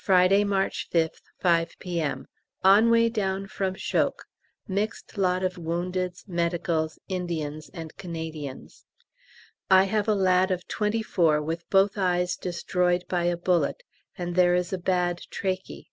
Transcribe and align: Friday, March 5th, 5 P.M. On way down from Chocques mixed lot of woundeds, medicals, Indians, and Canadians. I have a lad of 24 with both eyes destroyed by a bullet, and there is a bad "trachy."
Friday, 0.00 0.42
March 0.42 0.88
5th, 0.90 1.20
5 1.40 1.76
P.M. 1.80 2.28
On 2.64 2.88
way 2.90 3.10
down 3.10 3.46
from 3.46 3.74
Chocques 3.74 4.24
mixed 4.66 5.18
lot 5.18 5.42
of 5.44 5.56
woundeds, 5.58 6.26
medicals, 6.26 6.98
Indians, 7.08 7.68
and 7.74 7.94
Canadians. 7.98 8.86
I 9.70 9.84
have 9.84 10.08
a 10.08 10.14
lad 10.14 10.50
of 10.50 10.66
24 10.66 11.42
with 11.42 11.68
both 11.68 11.98
eyes 11.98 12.36
destroyed 12.38 13.04
by 13.06 13.24
a 13.24 13.36
bullet, 13.36 13.82
and 14.16 14.34
there 14.34 14.54
is 14.54 14.72
a 14.72 14.78
bad 14.78 15.20
"trachy." 15.30 15.90